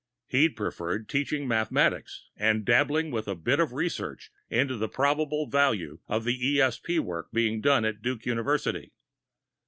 He'd 0.25 0.55
preferred 0.57 1.07
teaching 1.07 1.47
mathematics 1.47 2.23
and 2.35 2.65
dabbling 2.65 3.11
with 3.11 3.27
a 3.27 3.35
bit 3.35 3.59
of 3.59 3.71
research 3.71 4.31
into 4.49 4.75
the 4.75 4.89
probable 4.89 5.45
value 5.47 5.99
of 6.07 6.23
the 6.23 6.57
ESP 6.57 6.97
work 7.01 7.31
being 7.31 7.61
done 7.61 7.85
at 7.85 8.01
Duke 8.01 8.25
University. 8.25 8.93